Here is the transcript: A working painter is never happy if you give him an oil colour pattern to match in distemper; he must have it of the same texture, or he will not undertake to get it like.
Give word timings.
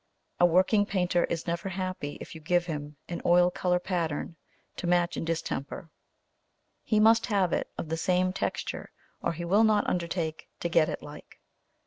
A 0.39 0.47
working 0.47 0.87
painter 0.87 1.25
is 1.25 1.45
never 1.45 1.69
happy 1.69 2.17
if 2.19 2.33
you 2.33 2.41
give 2.41 2.65
him 2.65 2.97
an 3.07 3.21
oil 3.23 3.51
colour 3.51 3.77
pattern 3.77 4.35
to 4.77 4.87
match 4.87 5.15
in 5.15 5.23
distemper; 5.25 5.91
he 6.81 6.99
must 6.99 7.27
have 7.27 7.53
it 7.53 7.69
of 7.77 7.89
the 7.89 7.97
same 7.97 8.33
texture, 8.33 8.89
or 9.21 9.33
he 9.33 9.45
will 9.45 9.63
not 9.63 9.87
undertake 9.87 10.49
to 10.59 10.69
get 10.69 10.89
it 10.89 11.03
like. 11.03 11.39